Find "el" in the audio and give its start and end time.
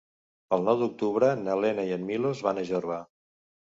0.57-0.65